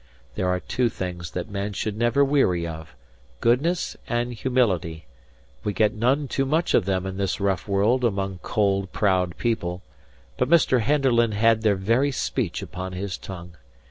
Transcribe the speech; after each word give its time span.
There 0.33 0.47
are 0.47 0.59
two 0.59 0.89
things 0.89 1.29
that 1.29 1.47
men 1.47 1.73
should 1.73 1.95
never 1.95 2.25
weary 2.25 2.65
of, 2.65 2.95
goodness 3.39 3.95
and 4.07 4.33
humility; 4.33 5.05
we 5.63 5.73
get 5.73 5.93
none 5.93 6.27
too 6.27 6.43
much 6.47 6.73
of 6.73 6.85
them 6.85 7.05
in 7.05 7.17
this 7.17 7.39
rough 7.39 7.67
world 7.67 8.03
among 8.03 8.39
cold, 8.41 8.91
proud 8.93 9.37
people; 9.37 9.83
but 10.37 10.49
Mr. 10.49 10.79
Henderland 10.81 11.35
had 11.35 11.61
their 11.61 11.75
very 11.75 12.09
speech 12.11 12.63
upon 12.63 12.93
his 12.93 13.15
tongue. 13.15 13.57